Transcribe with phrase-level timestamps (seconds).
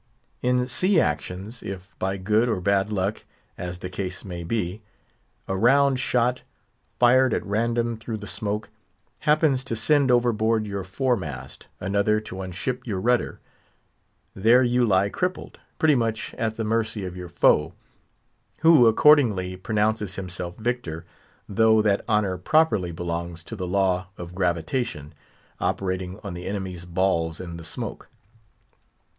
[0.41, 3.23] In sea actions, if by good or bad luck,
[3.55, 4.81] as the case may be,
[5.47, 6.41] a round shot,
[6.97, 8.71] fired at random through the smoke,
[9.29, 13.41] happens to send overboard your fore mast, another to unship your rudder,
[14.33, 17.75] there you lie crippled, pretty much at the mercy of your foe:
[18.61, 21.05] who, accordingly, pronounces himself victor,
[21.47, 25.13] though that honour properly belongs to the Law of Gravitation
[25.59, 28.09] operating on the enemy's balls in the smoke.